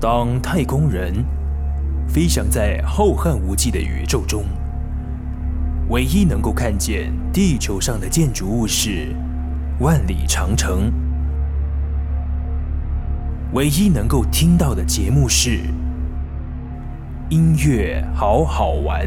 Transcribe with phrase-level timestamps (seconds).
[0.00, 1.12] 当太空人
[2.08, 4.44] 飞翔在浩瀚无际的宇宙中，
[5.90, 9.14] 唯一能够看见地球上的建筑物是
[9.80, 10.90] 万里长城，
[13.52, 15.60] 唯一能够听到的节目是
[17.28, 19.06] 音乐好好玩。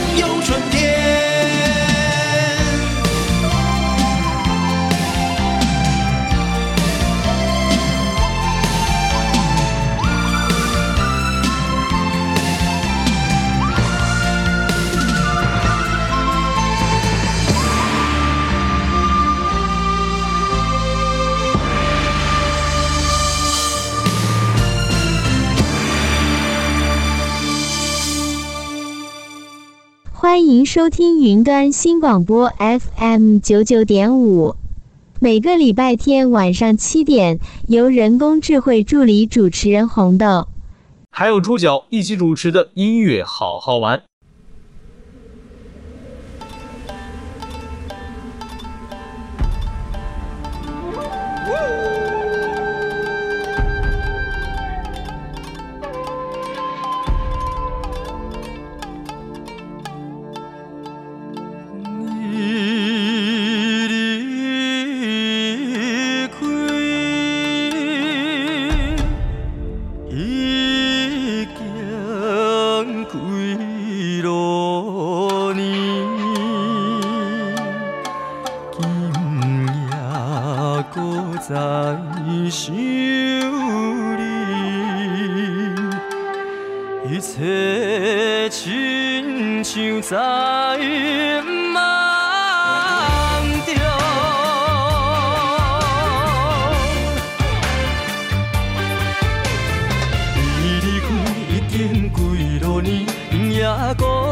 [30.65, 34.55] 收听云端新广播 FM 九九点五，
[35.19, 40.47] 每个礼拜天晚上七点，由人工智慧助理主持人红豆，
[41.09, 44.03] 还有猪脚一起主持的音乐好好玩。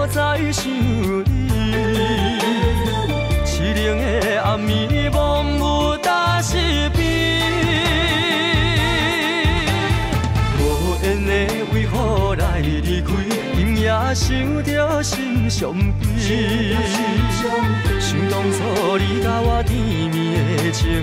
[0.10, 1.50] 搁在想你，
[3.46, 6.58] 凄冷的暗暝，梦雾打失
[6.96, 7.00] 边。
[10.58, 11.32] 无缘的
[11.74, 13.12] 为何来离开？
[13.56, 16.06] 今夜想着心伤悲。
[18.00, 19.78] 想当初你甲我甜
[20.10, 20.18] 蜜
[20.58, 21.02] 的情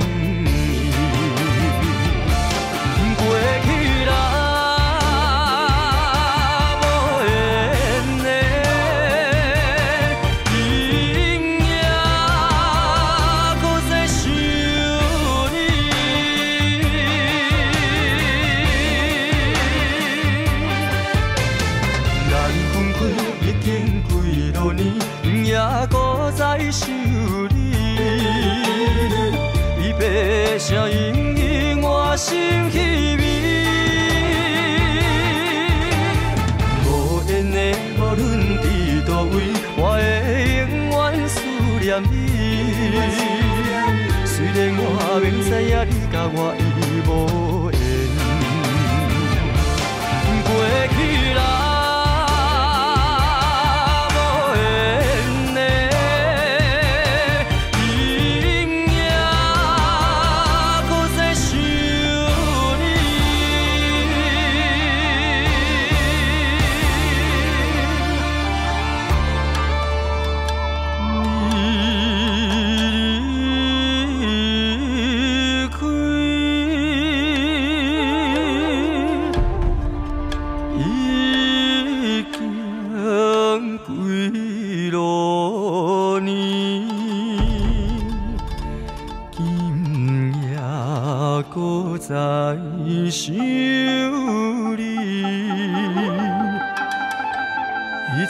[46.35, 46.66] 我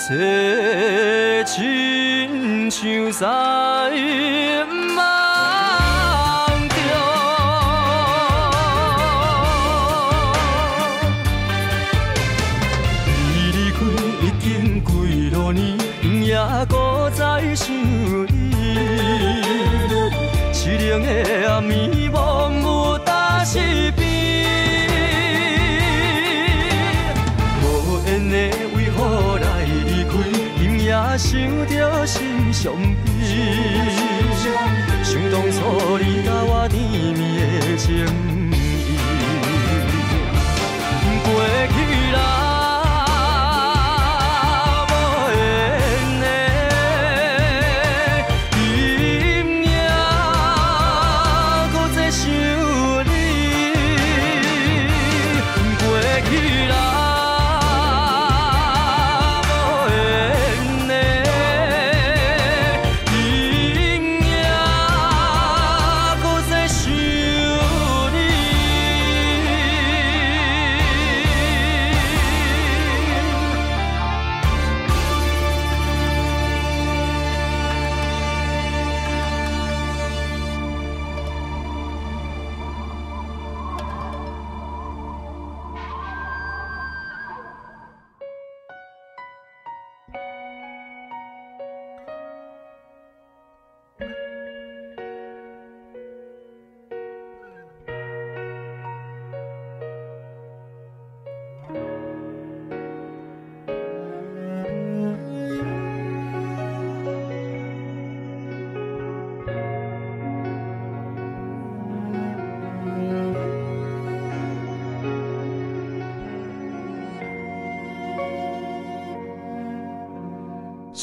[0.07, 3.91] 一切亲像在
[4.95, 5.03] 梦
[6.69, 6.77] 中。
[13.35, 13.77] 你离开
[14.23, 14.47] 已经
[14.85, 14.89] 几
[15.31, 15.77] 多年，
[16.23, 16.37] 也
[16.69, 18.31] 搁在想你。
[20.53, 21.09] 凄冷的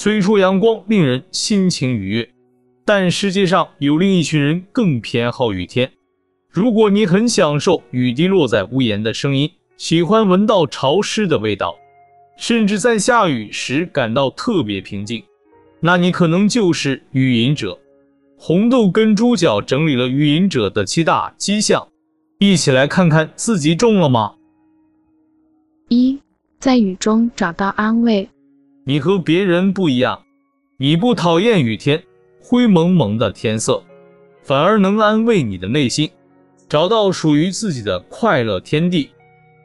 [0.04, 2.30] 虽说阳光令人心情愉悦，
[2.84, 5.90] 但世界上有另一群人更偏好雨天。
[6.50, 11.78] 如果你很享受雨滴落在屋檐的声音，喜欢闻到潮湿的味道，
[12.36, 15.24] 甚至在下雨时感到特别平静，
[15.80, 17.80] 那你可能就是雨隐者。
[18.38, 21.88] 红豆跟猪脚整理了雨隐者的七大迹象，
[22.40, 24.36] 一起来看看自己中了吗？
[25.88, 26.20] 一，
[26.60, 28.28] 在雨中找到安慰。
[28.86, 30.24] 你和别人不一样，
[30.78, 32.04] 你不讨厌雨天，
[32.42, 33.82] 灰蒙蒙的天色，
[34.44, 36.10] 反而能安慰你的内心。
[36.68, 39.12] 找到属于自己的快乐天地。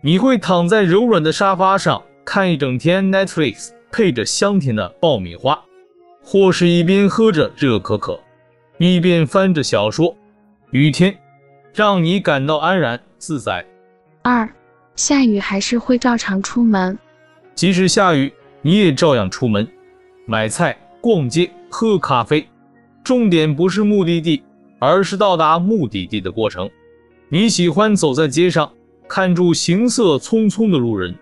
[0.02, 5.60] 你会躺在柔软的沙发上，看一整天 Netflix，配着香甜的爆米花，
[6.22, 8.20] 或是一边喝着热可可，
[8.78, 10.16] 一边翻着小说。
[10.70, 11.18] 雨天
[11.74, 13.66] 让你感到安然自在。
[14.22, 14.48] 二，
[14.94, 16.96] 下雨还是会照常出门。
[17.54, 19.66] 即使下雨，你也照样出门，
[20.26, 22.46] 买菜、逛街、喝咖啡。
[23.04, 24.42] 重点不是目的地，
[24.78, 26.68] 而是到达目的地的过程。
[27.28, 28.70] 你喜欢走在街上，
[29.08, 31.14] 看住行色匆匆的路人，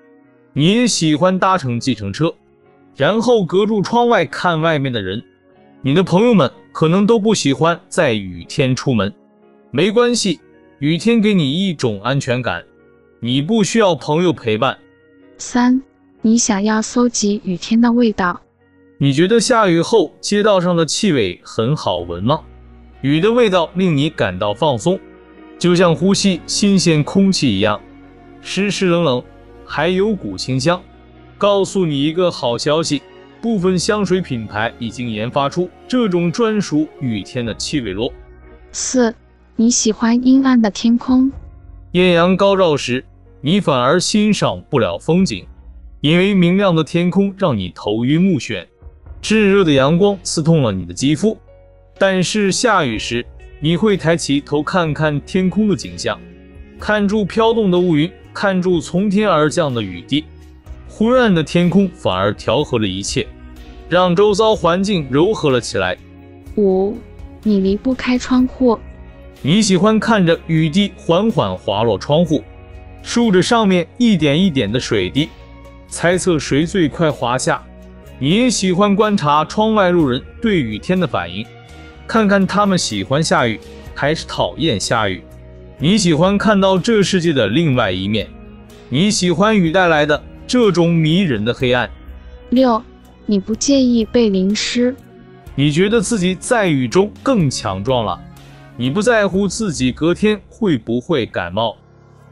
[0.53, 2.35] 你也喜欢搭乘计程车，
[2.97, 5.23] 然后隔住窗外看外面的人。
[5.83, 9.13] 你的朋友们可能都不喜欢在雨天出门，
[9.71, 10.41] 没关系，
[10.81, 12.65] 雨天给你一种安全感，
[13.21, 14.77] 你不需要朋友陪伴。
[15.39, 15.81] 三，
[16.27, 18.41] 你想要搜集雨天的味道。
[18.99, 22.41] 你觉得下雨后街道上的气味很好闻吗？
[23.01, 24.99] 雨的味道令你感到放松。
[25.57, 27.81] 就像呼吸新鲜空气一样，
[28.41, 29.23] 湿湿冷冷，
[29.65, 30.83] 还有股清香。
[31.39, 33.03] 告诉你一个好消息，
[33.41, 38.13] 部分香水品牌已经研发出这种专属雨天的气味咯。
[38.73, 39.15] 四，
[39.55, 41.31] 你喜欢阴暗的天空？
[41.93, 43.05] 艳阳高照时，
[43.41, 45.47] 你反而欣赏不了风景，
[46.07, 48.65] 因为明亮的天空让你头晕目眩，
[49.21, 51.37] 炙热的阳光刺痛了你的肌肤。
[51.99, 53.27] 但是下雨时，
[53.59, 56.17] 你会抬起头看看天空的景象，
[56.79, 60.25] 看住飘动的乌云，看住从天而降的雨滴。
[60.89, 63.27] 昏暗的天空反而调和了一切，
[63.89, 65.99] 让周遭环境柔和了起来。
[66.55, 66.97] 五，
[67.43, 68.79] 你离不开窗户。
[69.43, 72.45] 你喜欢看着雨滴缓缓滑落窗户，
[73.03, 75.29] 数着上面一点一点的水滴，
[75.89, 77.63] 猜测谁最快滑下。
[78.19, 81.47] 你也喜欢观察窗外路人对雨天的反应。
[82.07, 83.61] 看看他们喜欢下雨
[83.95, 85.23] 还是讨厌下雨？
[85.79, 88.29] 你喜欢看到这世界的另外一面？
[88.89, 91.91] 你喜欢雨带来的这种迷人的黑暗？
[92.51, 92.81] 六，
[93.27, 94.95] 你不介意被淋湿？
[95.55, 98.19] 你觉得自己在雨中更强壮了？
[98.77, 101.77] 你不在乎自己隔天会不会感冒？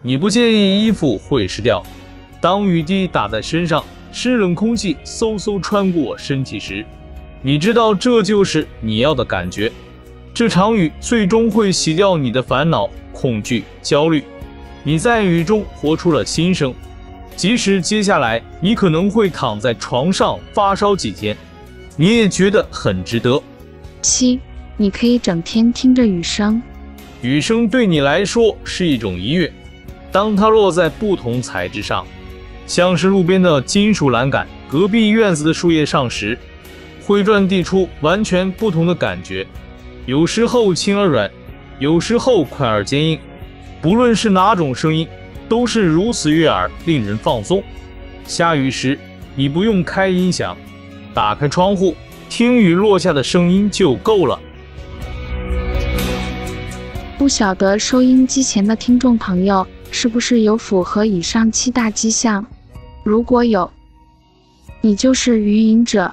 [0.03, 1.83] 你不介意衣服会湿掉？
[2.45, 3.83] 当雨滴打在身上，
[4.13, 6.85] 湿冷空气嗖嗖穿过身体时，
[7.41, 9.73] 你知道这就是你要的感觉。
[10.35, 14.23] 这场雨最终会洗掉你的烦恼、恐惧、焦虑。
[14.83, 16.75] 你在雨中活出了新生，
[17.35, 21.35] 即使接下来你可能会躺在床上发烧几天，
[21.97, 23.43] 你也觉得很值得。
[24.03, 24.39] 七，
[24.77, 26.61] 你可以整天听着雨声。
[27.23, 29.51] 雨声对你来说是一种音乐，
[30.13, 32.07] 当它落在不同材质上，
[32.67, 36.39] 像是路边的金属栏杆、隔壁院子的树叶上时。
[37.07, 39.47] 会传递出完全不同的感觉，
[40.07, 41.31] 有时候轻而软，
[41.79, 43.19] 有时候快而坚硬。
[43.83, 45.07] 不论是哪种声音，
[45.47, 47.63] 都是如此悦耳，令人放松。
[48.25, 48.99] 下雨时，
[49.35, 50.57] 你不用开音响，
[51.13, 51.95] 打开窗户，
[52.31, 54.41] 听雨落下的声音就够了。
[57.19, 62.47] 不晓得收音机前的听众朋友是不是有符合以上七大迹象？
[63.05, 63.71] 如果有，
[64.81, 66.13] 你就是愚隐者。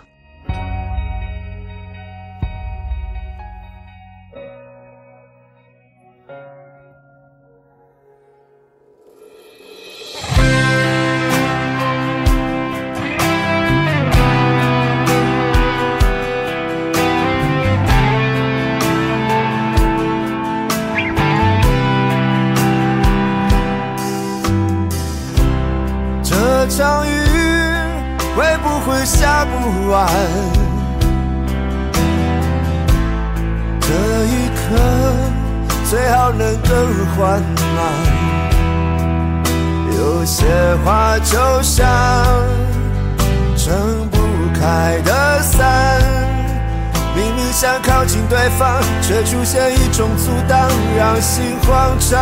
[47.52, 52.18] 想靠近对方，却出现一种阻挡，让心慌张。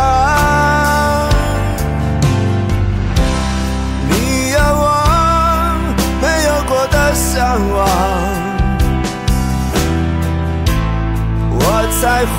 [4.08, 4.84] 你有我
[6.20, 7.38] 没有过的向
[7.70, 7.86] 往，
[11.52, 11.62] 我
[12.00, 12.38] 才会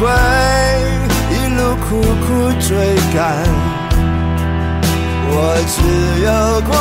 [1.33, 1.89] 一路苦
[2.27, 2.27] 苦
[2.59, 2.69] 追
[3.15, 3.17] 赶。
[5.33, 5.33] 我
[5.65, 5.79] 只
[6.25, 6.29] 有
[6.69, 6.71] 过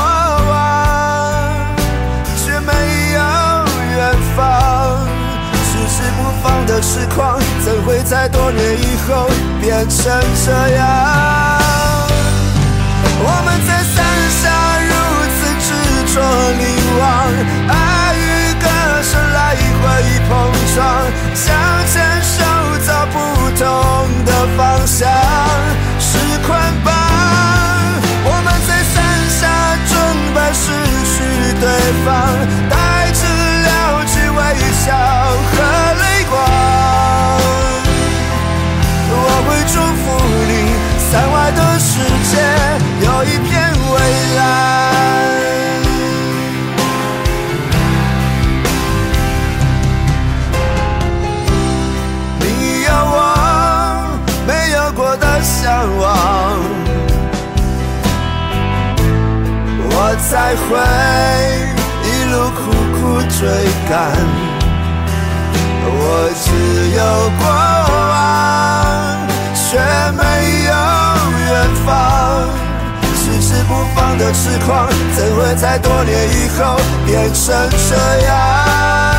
[6.43, 9.29] 放的痴狂，怎会在多年以后
[9.61, 10.83] 变成这样？
[13.23, 13.97] 我们在伞
[14.41, 14.49] 下
[14.89, 14.91] 如
[15.37, 15.69] 此执
[16.15, 16.17] 着
[16.57, 16.63] 凝
[16.99, 17.05] 望，
[17.69, 17.73] 爱
[18.17, 18.19] 与
[18.59, 18.65] 歌
[19.03, 19.85] 声来回
[20.29, 20.31] 碰
[20.75, 20.79] 撞，
[21.35, 21.45] 向
[21.93, 22.35] 前手
[22.87, 23.15] 找不
[23.59, 23.63] 同
[24.25, 24.99] 的方向
[25.99, 26.17] 是
[26.47, 26.49] 捆
[26.83, 26.89] 绑。
[28.25, 28.97] 我们在伞
[29.29, 29.41] 下
[29.87, 29.93] 准
[30.35, 30.65] 备失
[31.05, 31.13] 去
[31.61, 31.65] 对
[32.05, 32.09] 方，
[32.71, 33.21] 带着
[33.67, 33.69] 了
[34.07, 34.41] 解微
[34.73, 34.89] 笑。
[42.01, 42.35] 世界
[43.05, 43.51] 有一片
[43.91, 43.93] 蔚
[44.37, 44.39] 蓝。
[52.41, 52.43] 你
[52.85, 53.19] 有我
[54.47, 55.61] 没有过的向
[55.99, 56.03] 往，
[59.91, 59.95] 我
[60.31, 60.69] 才会
[62.03, 62.59] 一路苦
[62.97, 63.39] 苦追
[63.91, 63.91] 赶。
[65.85, 65.95] 我
[66.43, 66.47] 只
[66.97, 66.99] 有
[67.43, 67.80] 过。
[73.71, 77.55] 不放的痴狂，怎会在多年以后变成
[77.89, 77.95] 这
[78.27, 79.10] 样？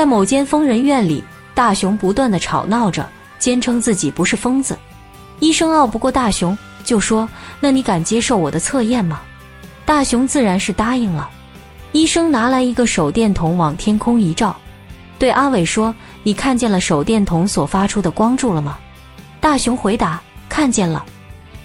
[0.00, 1.22] 在某间疯人院里，
[1.54, 3.06] 大雄不断地吵闹着，
[3.38, 4.74] 坚称自己不是疯子。
[5.40, 7.28] 医生拗不过大雄，就说
[7.60, 9.20] ：“那你敢接受我的测验吗？”
[9.84, 11.28] 大雄自然是答应了。
[11.92, 14.56] 医生拿来一个手电筒，往天空一照，
[15.18, 18.78] 对阿伟说：“你看见了手电筒所发出的光柱了吗？”
[19.38, 21.04] 大雄回答：“看见了。”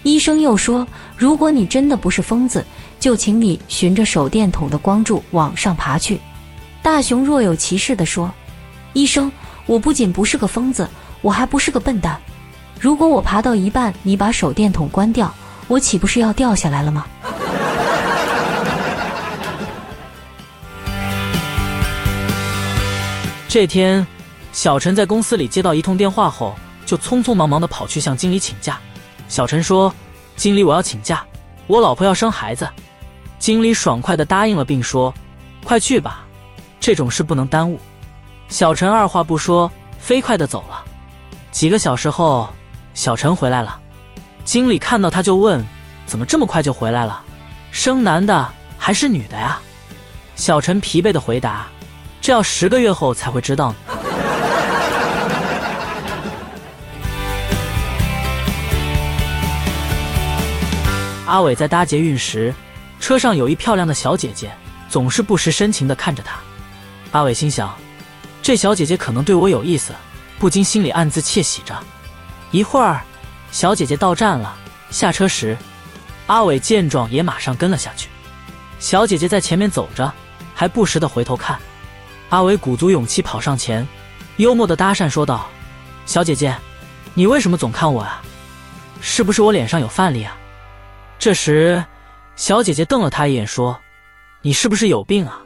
[0.04, 2.62] 医生又说：“如果你真的不是疯子，
[3.00, 6.20] 就请你循着手电筒的光柱往上爬去。”
[6.86, 8.32] 大雄若有其事地说
[8.94, 9.32] ：“医生，
[9.66, 10.88] 我不仅不是个疯子，
[11.20, 12.16] 我还不是个笨蛋。
[12.78, 15.34] 如果我爬到一半，你把手电筒关掉，
[15.66, 17.04] 我岂不是要掉下来了吗？”
[23.48, 24.06] 这天，
[24.52, 26.54] 小陈在公司里接到一通电话后，
[26.86, 28.78] 就匆匆忙忙地跑去向经理请假。
[29.26, 29.92] 小陈说
[30.38, 31.26] ：“经理，我要请假，
[31.66, 32.68] 我老婆要生孩子。”
[33.40, 35.12] 经理爽快地答应了，并说
[35.66, 36.22] ：“快去吧。”
[36.80, 37.80] 这种事不能耽误。
[38.48, 40.84] 小陈二话不说，飞快的走了。
[41.50, 42.48] 几个小时后，
[42.94, 43.80] 小陈回来了。
[44.44, 45.64] 经理看到他就问
[46.06, 47.22] ：“怎么这么快就回来了？
[47.72, 49.58] 生男的还是女的呀？”
[50.36, 51.66] 小陈疲惫的回答
[52.20, 53.76] ：“这要十个月后才会知道呢。
[61.26, 62.54] ”阿伟在搭捷运时，
[63.00, 64.52] 车上有一漂亮的小姐姐，
[64.88, 66.38] 总是不时深情的看着他。
[67.12, 67.74] 阿伟心想，
[68.42, 69.94] 这小姐姐可能对我有意思，
[70.38, 71.74] 不禁心里暗自窃喜着。
[72.50, 73.02] 一会儿，
[73.50, 74.54] 小姐姐到站了，
[74.90, 75.56] 下车时，
[76.26, 78.08] 阿伟见状也马上跟了下去。
[78.78, 80.12] 小姐姐在前面走着，
[80.54, 81.58] 还不时地回头看。
[82.28, 83.86] 阿伟鼓足勇气跑上前，
[84.36, 85.48] 幽默地搭讪说道
[86.04, 86.54] ：“小姐姐，
[87.14, 88.22] 你为什么总看我啊？
[89.00, 90.36] 是不是我脸上有饭粒啊？”
[91.18, 91.82] 这时，
[92.34, 93.80] 小姐姐瞪了他一眼，说
[94.42, 95.40] ：“你是不是有病啊？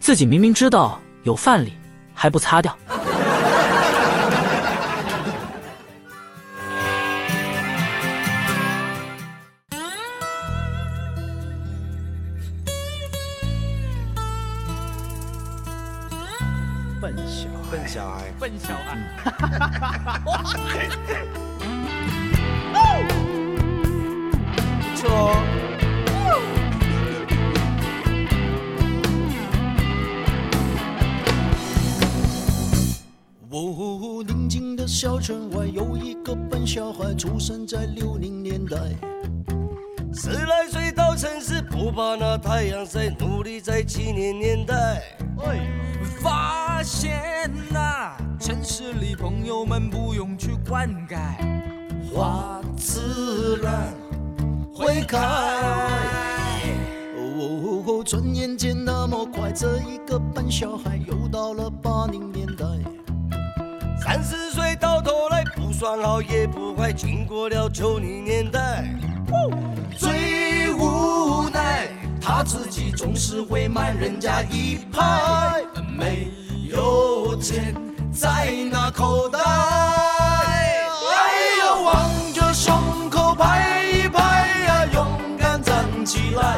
[0.00, 1.72] 自己明明知道。”有饭粒
[2.14, 2.74] 还不擦掉？
[35.00, 38.76] 小村外有一个笨小孩，出生在六零年代。
[40.12, 45.00] 十来岁到城市，不怕那太阳晒，努力在七零年代。
[46.20, 51.16] 发现啊，城市里朋友们不用去灌溉，
[52.12, 53.94] 花自然
[54.74, 55.16] 会开。
[57.14, 62.64] 哦，转眼间那么快，这一个笨小孩又到了八零年代。
[64.00, 64.34] 三十
[65.78, 68.84] 算好也不坏，经过了九零年代。
[69.96, 71.86] 最无奈，
[72.20, 75.62] 他自己总是会慢人家一拍，
[75.96, 76.32] 没
[76.68, 77.72] 有钱
[78.12, 79.38] 在那口袋。
[79.38, 80.88] 哎
[81.60, 85.06] 呀，望着胸口拍一拍呀，勇
[85.38, 86.56] 敢站起来，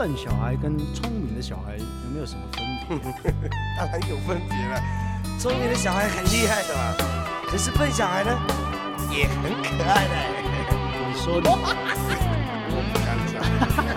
[0.00, 2.40] 笨小孩跟聪明的小孩有没有什么
[2.88, 3.34] 分别？
[3.76, 4.80] 当然有分别了。
[5.38, 6.94] 聪明的小孩很厉害的嘛，
[7.46, 8.30] 可是笨小孩呢，
[9.12, 10.14] 也很可爱的。
[11.06, 13.44] 你说的，我不敢讲。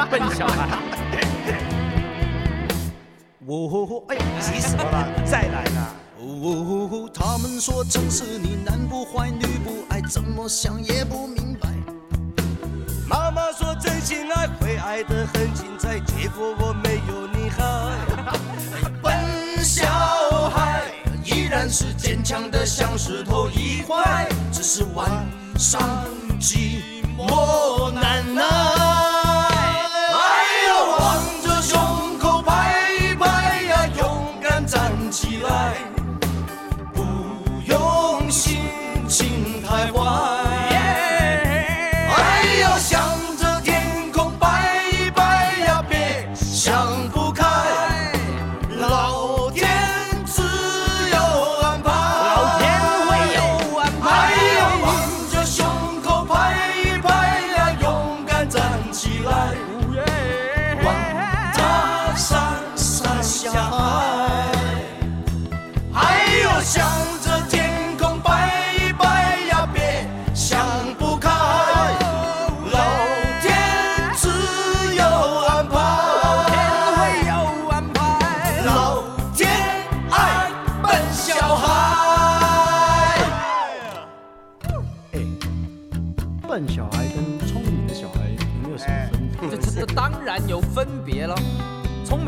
[0.09, 0.67] 笨小孩。
[3.47, 5.07] 哦，哎，急什么了？
[5.23, 5.95] 再来啦。
[6.19, 11.69] 哦，他们说城市里男不坏女不爱，怎么想也不明白。
[13.07, 13.52] 妈妈说
[13.83, 17.91] 真心爱会爱得很精彩，结果我没有你好。
[19.01, 19.85] 笨小
[20.51, 20.83] 孩
[21.25, 25.09] 依然是坚强的像石头一块，只是晚
[25.57, 25.81] 上
[26.39, 26.81] 寂
[27.17, 29.02] 寞难耐。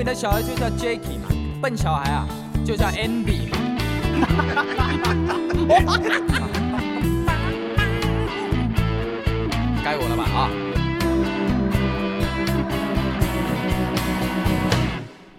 [0.05, 1.27] 的小孩就叫 Jacky 嘛，
[1.59, 2.27] 笨小孩啊
[2.63, 3.57] 就叫 Andy 嘛。
[9.83, 10.49] 该我了吧啊！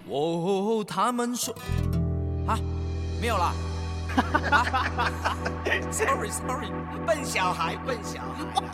[0.09, 1.55] 哦，他们说
[2.45, 2.59] 啊，
[3.21, 3.53] 没有了。
[4.51, 4.65] 啊，
[5.91, 6.67] sorry sorry，
[7.05, 8.66] 笨小孩，笨小孩。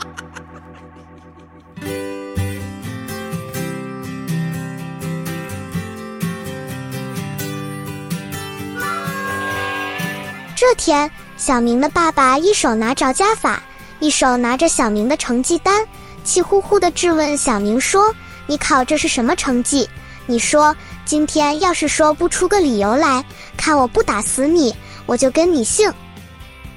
[10.74, 13.62] 天，小明的爸爸一手拿着家法，
[14.00, 15.86] 一手拿着小明的成绩单，
[16.24, 18.14] 气呼呼地质问小明说
[18.46, 19.88] ：“你考这是什么成绩？
[20.26, 23.24] 你说今天要是说不出个理由来，
[23.56, 24.74] 看我不打死你，
[25.06, 25.92] 我就跟你姓。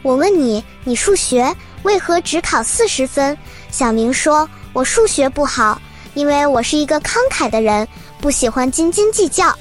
[0.02, 3.38] 我问你，你数学为何只考四十分？”
[3.72, 5.82] 小明说：“我数学不好，
[6.14, 7.88] 因为我是一个慷慨的人，
[8.22, 9.54] 不喜欢斤斤计较。”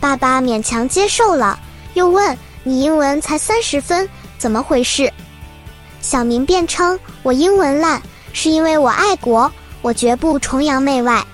[0.00, 1.58] 爸爸勉强接受了，
[1.94, 2.36] 又问。
[2.68, 5.10] 你英文才三十分，怎么回事？
[6.02, 8.02] 小明辩称：“我英文烂，
[8.34, 9.50] 是因为我爱国，
[9.80, 11.24] 我绝不崇洋媚外。”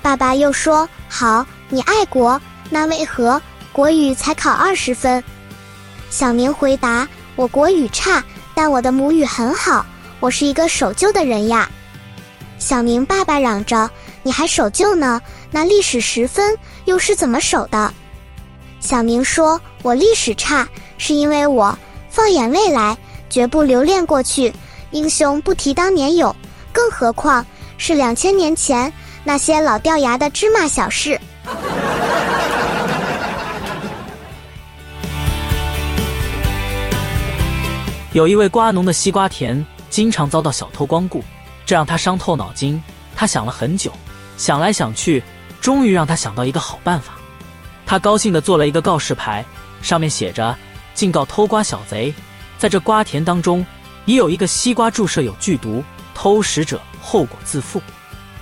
[0.00, 5.20] 爸爸又说：“好，你爱国，那为何国语才考二十分？”
[6.10, 8.22] 小明回答：“我国语差，
[8.54, 9.84] 但我的母语很好，
[10.20, 11.68] 我是一个守旧的人呀。”
[12.60, 13.90] 小明爸爸嚷着
[14.22, 15.20] ：“你还守旧呢？
[15.50, 17.92] 那历史十分又是怎么守的？”
[18.82, 20.68] 小明说：“我历史差，
[20.98, 21.78] 是因为我
[22.10, 22.98] 放眼未来，
[23.30, 24.52] 绝不留恋过去，
[24.90, 26.34] 英雄不提当年勇，
[26.72, 27.46] 更何况
[27.78, 28.92] 是两千年前
[29.22, 31.18] 那些老掉牙的芝麻小事。
[38.12, 41.22] 有一位瓜农的西瓜田经常遭到小偷光顾，
[41.64, 42.82] 这让他伤透脑筋。
[43.14, 43.92] 他想了很久，
[44.36, 45.22] 想来想去，
[45.60, 47.12] 终于让他想到一个好办法。
[47.84, 49.44] 他高兴地做了一个告示牌，
[49.82, 50.56] 上面写着
[50.94, 52.12] ：“警告偷瓜小贼，
[52.58, 53.64] 在这瓜田当中
[54.06, 57.82] 已有一个西瓜注射有剧毒，偷食者后果自负。”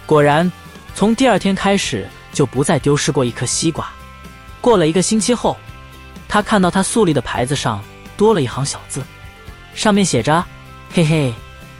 [0.06, 0.50] 果然，
[0.94, 3.88] 从第二天开始就不再丢失过一颗西瓜。
[4.60, 5.56] 过了一个星期后，
[6.28, 7.82] 他看到他树立的牌子上
[8.16, 9.02] 多了一行小字，
[9.74, 10.44] 上面写着
[10.92, 11.34] ：“嘿嘿，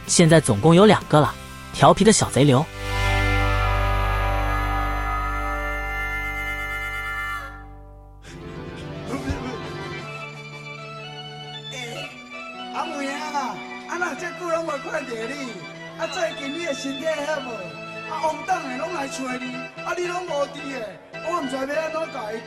[0.07, 1.33] 现在总共有两个了，
[1.73, 2.43] 调皮的小贼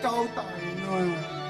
[0.05, 1.43] 交代呢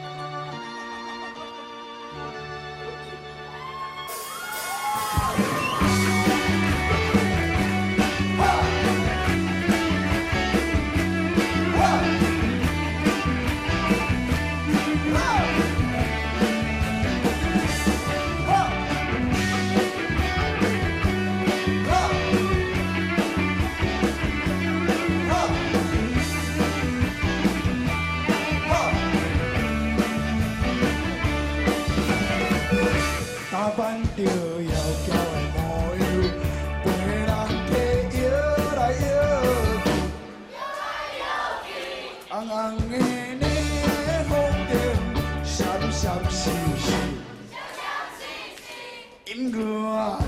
[49.57, 50.19] 啊，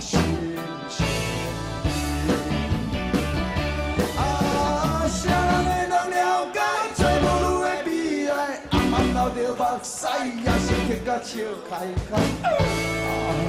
[5.09, 5.35] 谁人
[5.67, 5.69] 会
[6.11, 6.57] 了解，
[6.95, 7.89] 做母女的悲
[8.31, 8.35] 哀，
[8.71, 10.07] 暗暗流着目屎，
[10.45, 11.31] 也是哭到笑
[11.69, 11.71] 开
[12.09, 12.11] 开。
[12.47, 12.49] 啊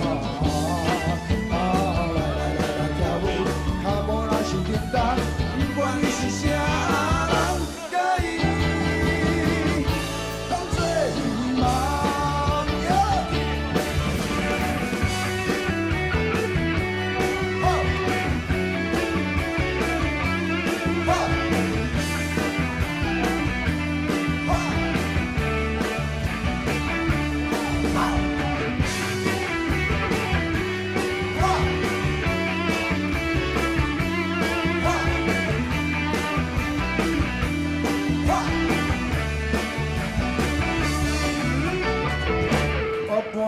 [0.04, 0.06] 啊
[1.52, 1.56] 啊！
[2.16, 3.26] 来来来来跳舞，
[3.84, 4.96] 脚步若是情佳。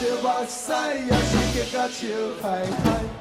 [0.00, 0.72] 著目屎，
[1.06, 1.86] 也是结到
[2.40, 3.19] сай.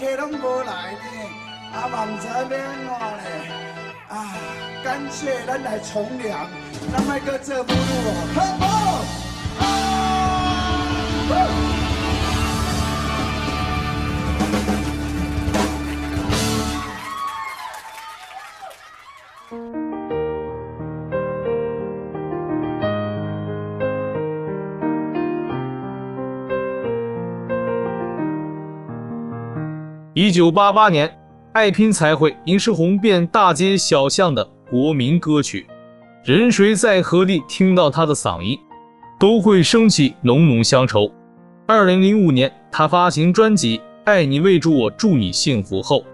[0.00, 0.98] 客拢无来呢，
[1.74, 3.22] 啊，万泽变暖嘞，
[4.08, 4.32] 啊，
[4.82, 6.48] 感谢咱来从良，
[6.90, 8.64] 咱麦哥这不路哦，好不？
[9.62, 9.66] 啊！
[30.30, 31.08] 一九八八年，
[31.54, 35.66] 《爱拼才会》已是红遍大街小巷的国民歌曲，
[36.22, 38.56] 任谁在何地听到他的嗓音，
[39.18, 41.10] 都会升起浓浓乡愁。
[41.66, 46.04] 二零零五年，他发行专辑《爱你未住我祝你幸福》后，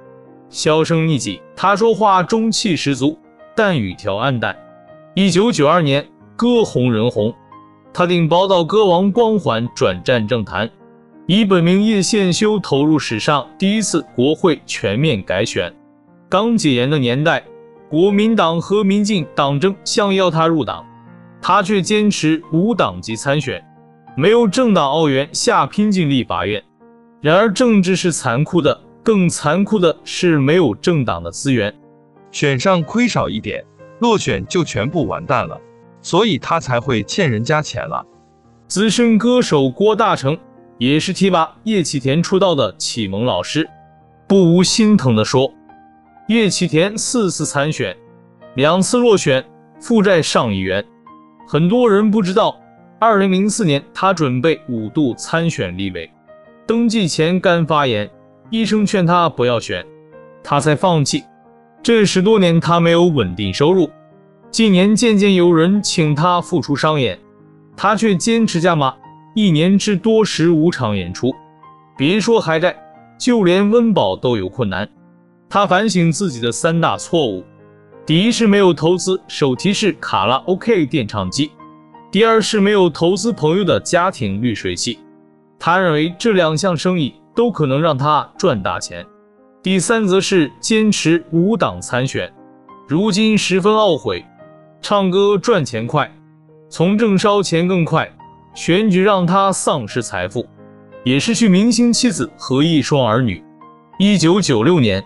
[0.49, 1.43] 销声匿迹。
[1.55, 3.19] 他说话中气十足，
[3.55, 4.57] 但语调黯淡。
[5.15, 6.03] 一九九二年，
[6.37, 7.35] 歌红人红，
[7.93, 10.71] 他顶宝岛歌王光环，转战政坛。
[11.29, 15.75] 以本名叶宪修投入史上第一次国会全面改选。
[16.29, 17.43] 刚解严的年代，
[17.91, 20.87] 国民党和民进党争相邀他入党，
[21.43, 23.61] 他却坚持无党籍参选，
[24.17, 26.63] 没有政党奥援下拼进立法院。
[27.21, 31.75] 然而政治是残酷的，更残酷的是没有政党的资源，
[32.31, 33.65] 选上亏少一点，
[33.99, 35.61] 落选就全部完蛋了，
[36.01, 38.07] 所以他才会欠人家钱了。
[38.69, 40.39] 资深歌手郭大成。
[40.79, 43.67] 也是提拔叶启田出道的启蒙老师，
[44.27, 45.51] 不无心疼地说
[46.29, 47.97] ：“叶启田四次参选，
[48.57, 49.43] 两次落选，
[49.81, 50.85] 负债上亿元。
[51.49, 52.61] 很多人不知道，
[52.99, 56.11] 二零零四年他准备五度参选立委，
[56.67, 58.11] 登记前肝发炎，
[58.51, 59.83] 医生劝他不要选，
[60.45, 61.25] 他才放弃。
[61.83, 63.89] 这十多年他没有稳定收入，
[64.51, 67.19] 近年渐渐有人请他复出商演，
[67.75, 68.95] 他却坚持加码。”
[69.37, 71.31] 一年至多十五场演出，
[71.95, 72.75] 别说还债，
[73.19, 74.89] 就连温饱都有困难。
[75.47, 77.45] 他反省自己的三大错误：
[78.07, 81.51] 第一是没有投资手提式卡拉 OK 电唱机；
[82.11, 84.99] 第二是没有投资朋友的家庭滤水器。
[85.59, 89.05] 他认为这两项生意都可能让他赚大钱。
[89.63, 92.33] 第三则是坚持无党参选，
[92.89, 94.25] 如今十分懊悔。
[94.81, 96.11] 唱歌赚钱快，
[96.71, 98.11] 从政烧钱更快。
[98.57, 100.47] 选举让他丧失财富，
[101.05, 103.45] 也失去明星妻子和一双儿女。
[103.99, 105.05] 一九九六年，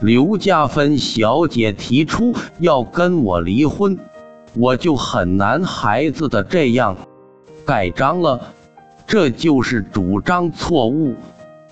[0.00, 3.98] 刘家芬小姐提出要跟我离婚，
[4.54, 6.96] 我就很难孩子的这样
[7.66, 8.40] 盖章了。
[9.06, 11.14] 这就是主张错误，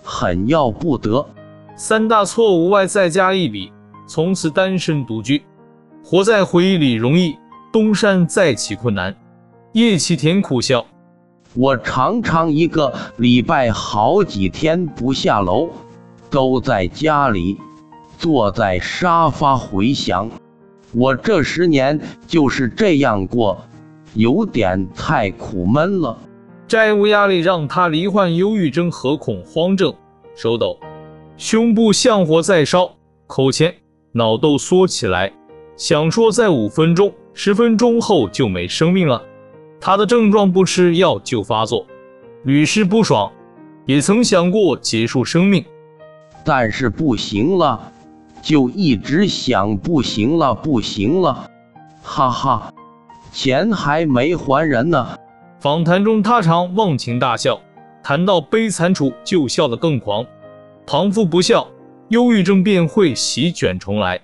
[0.02, 1.26] 很要不得。
[1.74, 3.72] 三大错误外再加一笔，
[4.06, 5.42] 从此单身独居，
[6.04, 7.34] 活在回忆里容易，
[7.72, 9.16] 东山再起困难。
[9.72, 10.84] 叶启田苦笑。
[11.58, 15.68] 我常常一个礼拜好几天不下楼，
[16.30, 17.58] 都在家里
[18.16, 20.30] 坐在沙发回想。
[20.92, 23.58] 我这十年就是这样过，
[24.14, 26.16] 有点太苦闷了。
[26.68, 29.92] 债务压力让他罹患忧郁症和恐慌症，
[30.36, 30.78] 手抖，
[31.36, 32.88] 胸部像火在烧，
[33.26, 33.74] 口前
[34.12, 35.32] 脑窦缩起来，
[35.76, 39.20] 想说再五分钟、十分钟后就没生命了。
[39.80, 41.86] 他的症状不吃药就发作，
[42.44, 43.30] 屡试不爽，
[43.86, 45.64] 也曾想过结束生命，
[46.44, 47.92] 但是不行了，
[48.42, 51.48] 就一直想不行了，不行了，
[52.02, 52.72] 哈哈，
[53.32, 55.16] 钱还没还人呢。
[55.60, 57.60] 访谈中，他常忘情大笑，
[58.02, 60.24] 谈到悲惨处就笑得更狂，
[60.86, 61.66] 旁复不笑，
[62.08, 64.20] 忧郁症便会席卷重来。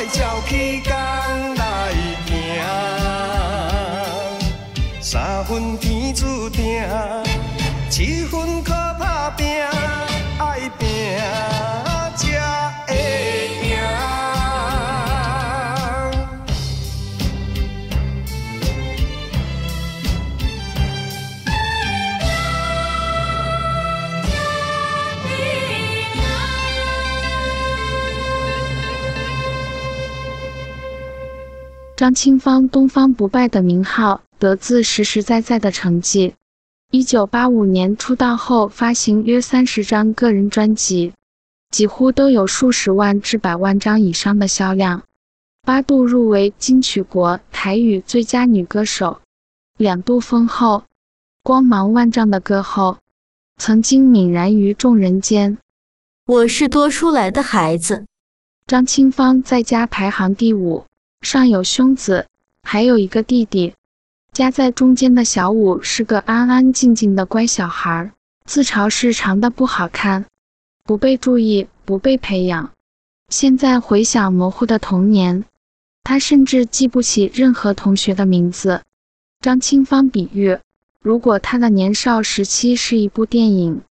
[0.00, 0.90] 爱照起工
[1.56, 1.92] 来
[2.24, 2.32] 行。
[4.98, 6.82] 三分天注定，
[7.90, 9.46] 七分靠打拼，
[32.00, 36.34] 张清芳“东方不败”的名号得自实实在在的成绩。
[36.90, 41.12] 一九八五年出道后，发行约三十张个人专辑，
[41.70, 45.02] 几乎都有数十万至百万张以上的销量，
[45.60, 49.20] 八度入围金曲国台语最佳女歌手，
[49.76, 50.84] 两度封后，
[51.42, 52.96] 光芒万丈的歌后，
[53.58, 55.58] 曾经泯然于众人间。
[56.24, 58.06] 我是多出来的孩子。
[58.66, 60.86] 张清芳在家排行第五，
[61.20, 62.26] 上有兄子，
[62.62, 63.74] 还有一个弟弟。
[64.32, 68.12] 夹在中间的小五是个安安静静的乖小孩，
[68.44, 70.24] 自嘲是长得不好看，
[70.84, 72.72] 不被注意，不被培养。
[73.28, 75.44] 现在回想模糊的童年，
[76.04, 78.82] 他甚至记不起任何同学的名字。
[79.40, 80.58] 张清芳比喻，
[81.00, 83.82] 如果他的年少时期是一部电影，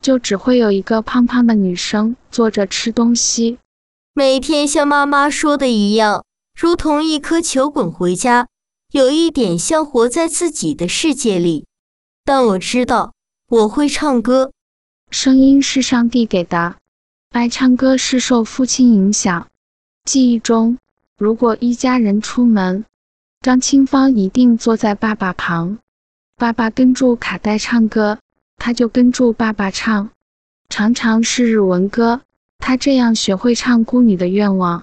[0.00, 3.58] 就只会有一个胖胖的女生坐着吃东西，
[4.14, 6.24] 每天像妈妈说的一样，
[6.60, 8.48] 如同一颗球滚回家。
[8.90, 11.66] 有一点像活在自己的世界里，
[12.24, 13.12] 但我知道
[13.48, 14.50] 我会唱歌。
[15.10, 16.74] 声音是上帝给的，
[17.30, 19.46] 爱唱歌是受父亲影响。
[20.04, 20.78] 记忆中，
[21.16, 22.84] 如果一家人出门，
[23.40, 25.78] 张清芳一定坐在爸爸旁，
[26.36, 28.18] 爸爸跟住卡带唱歌，
[28.56, 30.10] 她就跟住爸爸唱，
[30.68, 32.22] 常常是日文歌。
[32.58, 34.80] 她这样学会唱《孤女的愿望》。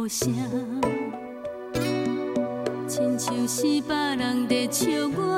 [0.00, 0.32] 无声，
[2.88, 5.29] 亲像是别人在笑我。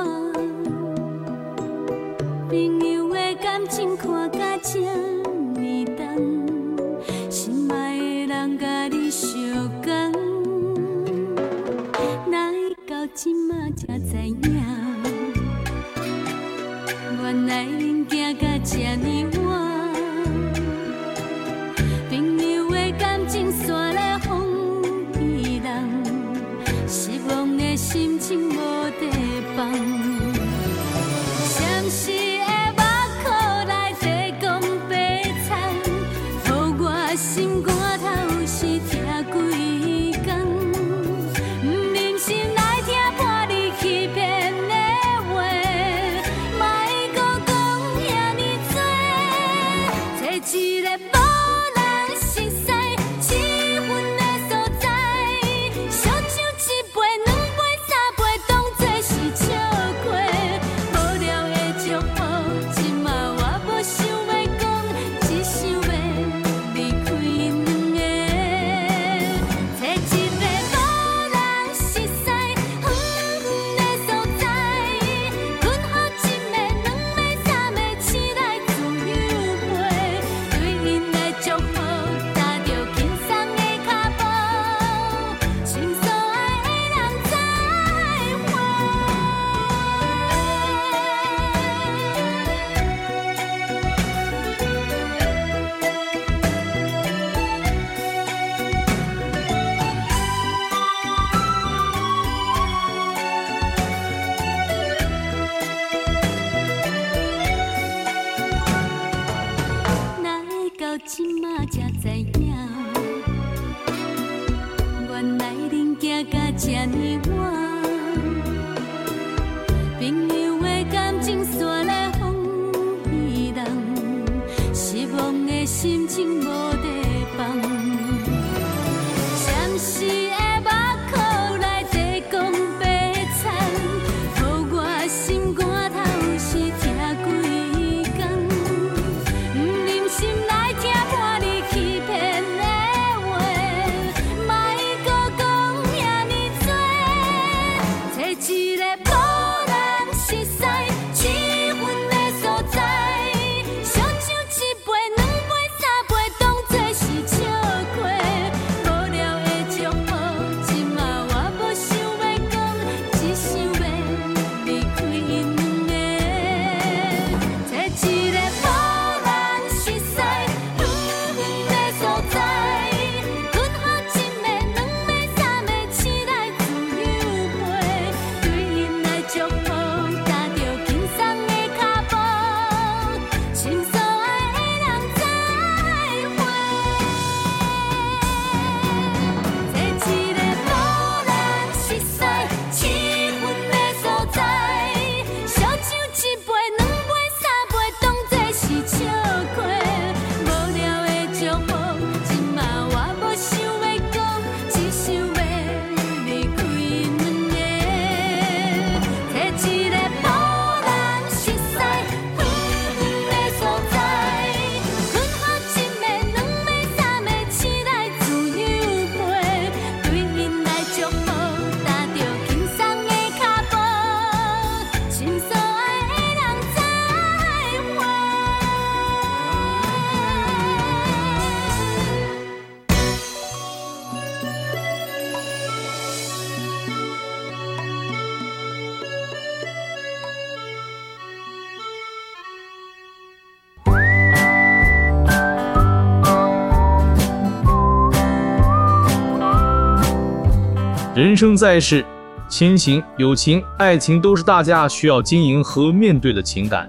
[251.33, 252.05] 人生在世，
[252.47, 256.87] 亲情、友情、爱情都是大家需要经营和面对的情感。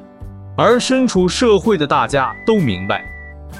[0.55, 3.03] 而身处社会的大家都明白，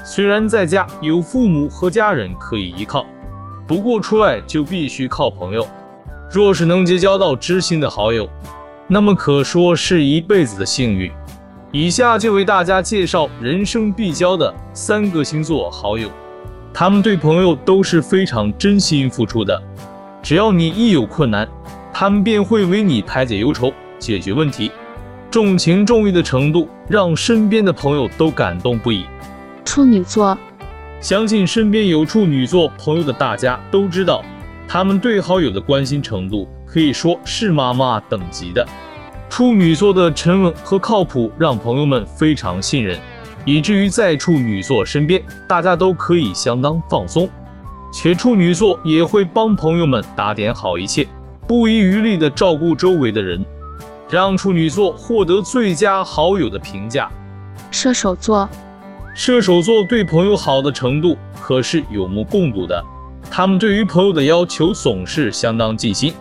[0.05, 3.03] 虽然在家有父母和家人可以依靠，
[3.65, 5.67] 不过出来就必须靠朋友。
[6.31, 8.29] 若是能结交到知心的好友，
[8.87, 11.11] 那么可说是一辈子的幸运。
[11.71, 16.11] 以下就为大家介绍人生必交的三个星座好友，
[16.71, 19.59] 他们对朋友都是非常真心付出的。
[20.25, 21.47] 只要你一有困难，
[21.93, 24.71] 他们便会为你排解忧愁、解决问题，
[25.29, 29.05] 重情重义的程度让身边的朋友都感动不已。
[29.63, 30.35] 处女座，
[30.99, 34.23] 相信身边有处女座朋友的大家都知道，
[34.67, 38.67] 他们对好友的关心程度可以说是妈妈等级的。
[39.29, 42.97] 处女座的沉稳和靠谱让朋友们非常信任，
[43.45, 47.29] 以至于在处女座身边，大家都可以相当放松。
[47.97, 51.07] 且处女座也会帮朋友们打点好一切，
[51.47, 53.41] 不遗余力地照顾周围的人，
[54.09, 57.09] 让处女座获得最佳好友的评价。
[57.71, 58.49] 射手座，
[59.15, 62.83] 射手座对朋友好的程度可是有目共睹的，
[63.31, 66.13] 他们对于朋友的要求总是相当尽心，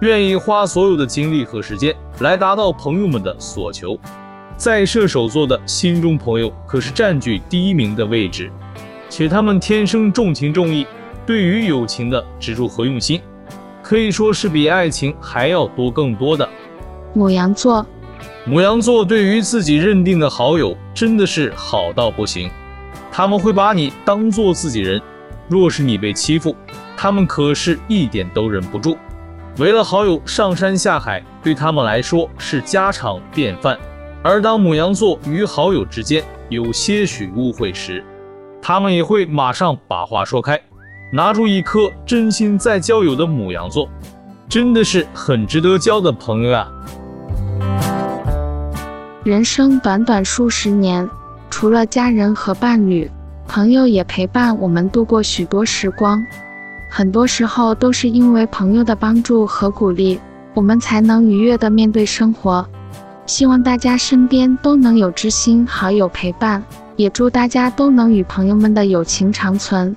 [0.00, 3.94] 愿意花所有的精力和时间来达到朋友们的所求。
[4.56, 8.50] 在射手座的心中，朋友可是占据第一名的位置，
[9.10, 10.86] 且他们天生重情重义。
[11.30, 13.20] 对于友情的执着和用心，
[13.84, 16.48] 可以说是比爱情还要多更多的。
[17.14, 17.86] 母羊座，
[18.44, 22.50] 母羊座对于自己认定的好友真的是好到不行，
[23.12, 25.00] 他们会把你当做自己人。
[25.46, 26.56] 若是你被欺负，
[26.96, 28.98] 他们可是一点都忍不住。
[29.58, 33.78] 为了好友上山下海，对他们来说是家常便饭。
[34.24, 38.04] 而当母羊座与好友之间有些许误会时，
[38.60, 40.60] 他们也会马上把话说开。
[41.12, 43.88] 拿出一颗真心在交友的母羊座，
[44.48, 46.68] 真的是很值得交的朋友啊！
[49.24, 51.08] 人生短短数十年，
[51.50, 53.10] 除了家人和伴侣，
[53.48, 56.24] 朋友也陪伴我们度过许多时光。
[56.88, 60.20] 很多时候都是因为朋友的帮助和鼓励，
[60.54, 62.64] 我们才能愉悦地面对生活。
[63.26, 66.62] 希望大家身边都能有知心好友陪伴，
[66.94, 69.96] 也祝大家都能与朋友们的友情长存。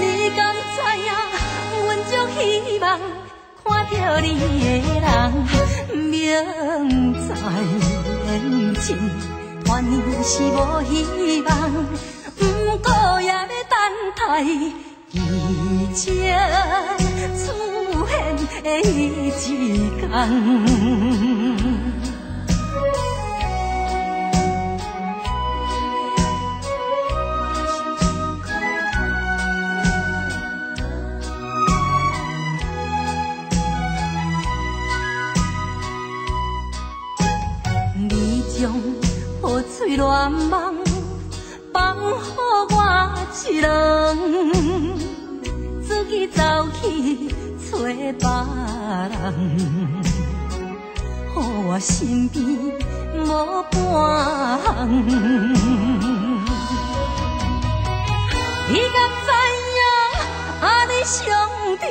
[0.00, 0.02] 你
[0.36, 1.08] 甘知影，
[1.84, 2.40] 阮足希
[2.80, 2.84] 望
[3.64, 4.64] 看着你的
[5.00, 5.06] 人，
[6.10, 6.10] 明
[7.14, 7.24] 知
[8.26, 8.28] 眼
[8.74, 8.86] 前
[9.64, 9.92] 团圆
[10.24, 10.92] 是无希
[11.42, 11.48] 望，
[12.38, 12.40] 不
[12.78, 12.88] 过
[13.20, 13.32] 也要
[13.68, 13.74] 等
[14.16, 14.20] 待
[15.10, 15.14] 奇
[15.94, 16.00] 迹
[17.36, 17.42] 出
[18.08, 18.12] 现
[18.62, 18.90] 的一
[19.30, 20.08] 天。
[38.60, 38.70] 将
[39.40, 40.84] 破碎恋梦，
[41.72, 42.36] 放乎
[42.68, 42.76] 我
[43.48, 43.66] 一人，
[45.82, 46.42] 自己走
[46.74, 47.30] 去
[47.72, 48.20] 找别人，
[51.32, 52.44] 害我身边
[53.24, 53.26] 无
[53.72, 53.80] 半
[54.62, 54.68] 项。
[58.68, 59.26] 你该知
[59.72, 59.80] 影，
[60.60, 61.18] 爱你伤
[61.78, 61.82] 着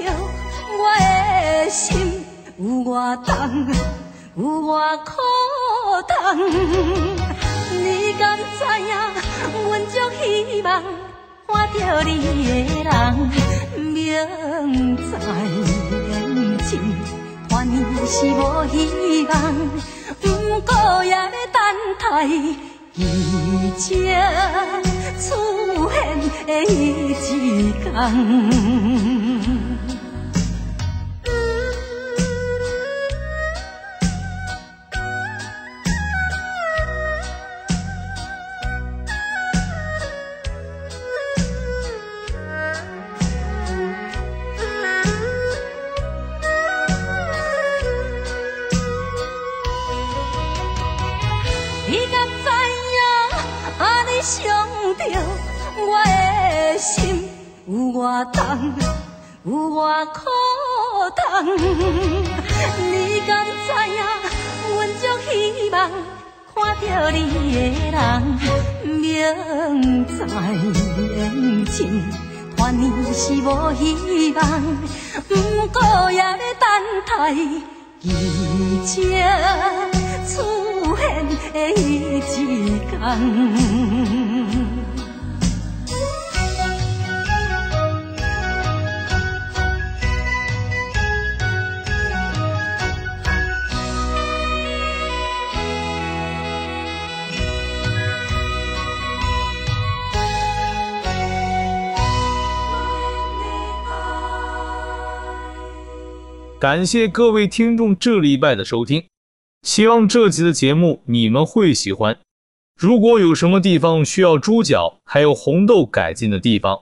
[0.77, 1.81] 我的心
[2.59, 3.33] 有外重。
[4.39, 5.11] 有偌苦
[6.07, 6.15] 等。
[7.73, 8.95] 你敢知影，
[9.67, 10.23] 阮足希
[10.61, 10.81] 望
[11.45, 12.09] 看着你
[12.47, 12.89] 的人，
[13.75, 15.27] 明知眼
[16.59, 16.69] 前
[17.49, 17.73] 看你
[18.07, 18.39] 是无
[18.71, 19.31] 希望，
[20.21, 20.25] 不
[20.61, 20.71] 过
[21.03, 21.19] 也要
[21.51, 21.59] 等
[21.99, 22.01] 待
[22.95, 22.97] 奇
[23.77, 23.87] 情
[25.19, 25.27] 出
[25.91, 25.99] 现
[26.47, 26.73] 的一
[27.13, 27.93] 天。
[57.91, 58.71] 有偌重，
[59.45, 60.19] 有偌苦
[61.17, 61.57] 痛？
[62.77, 63.49] 你敢知
[63.89, 63.97] 影？
[64.75, 65.31] 阮足希
[65.71, 65.89] 望
[66.53, 66.55] 看
[66.87, 67.57] 到你的
[67.89, 67.97] 人，
[68.85, 71.17] 明知缘
[71.65, 71.77] 尽，
[72.55, 73.83] 团圆是无希
[74.33, 74.39] 望，
[75.27, 75.33] 不
[75.73, 75.79] 过
[76.11, 76.65] 也要等
[77.07, 77.33] 待
[77.99, 78.05] 奇
[78.85, 78.93] 迹
[80.27, 80.35] 出
[80.95, 81.01] 现
[81.53, 81.81] 的一
[82.21, 82.37] 天。
[106.59, 109.05] 感谢各位听众这礼拜的收听，
[109.61, 112.19] 希望这集的节目你们会喜欢。
[112.77, 116.81] 如果有什么地方需要猪脚还有红豆改进的地方，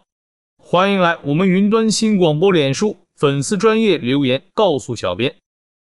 [0.58, 5.36] 欢迎来我们云端新广播脸书粉丝专业留言告诉小编，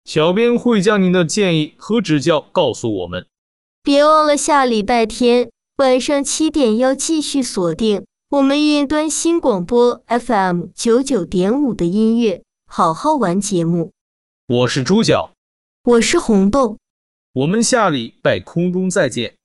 [0.05, 3.27] 小编会将您的建议和指教告诉我们。
[3.83, 12.43] 别忘了下礼拜天晚上七点要继续锁定我们云端新广播 FM 九九点五的音乐。
[12.71, 13.93] 好好玩节目，
[14.47, 15.33] 我是猪脚，
[15.85, 16.77] 我是红豆，
[17.33, 19.38] 我们下礼拜空中再见。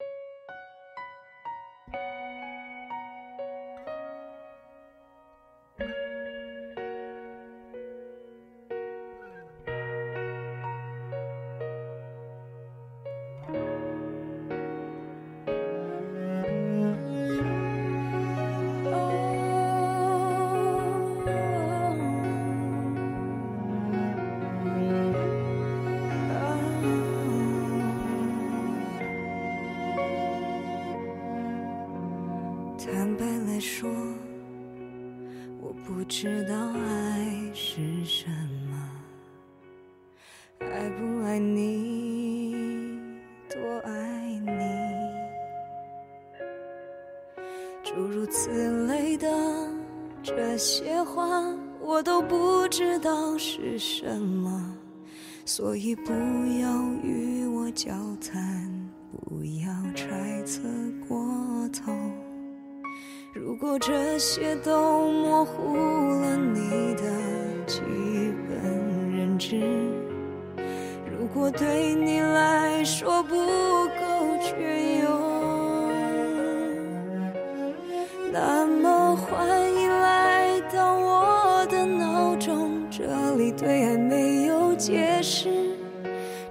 [83.63, 85.49] 对爱没有解释，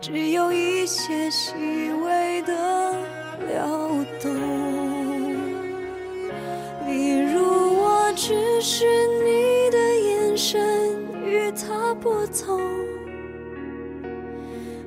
[0.00, 1.52] 只有一些细
[2.02, 2.54] 微的
[3.46, 3.68] 撩
[4.18, 4.32] 动。
[6.88, 7.42] 例如，
[7.76, 8.86] 我只是
[9.22, 12.58] 你的眼神与他不同，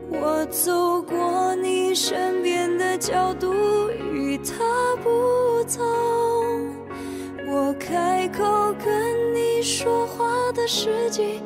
[0.09, 3.53] 我走过你身边的角度
[4.11, 5.85] 与他不同，
[7.47, 8.43] 我开口
[8.83, 11.39] 跟你说话的时机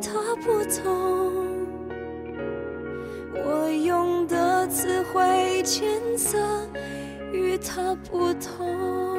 [0.00, 1.66] 他不同，
[3.34, 5.86] 我用的词汇浅
[6.16, 6.38] 色
[7.32, 9.09] 与他不同。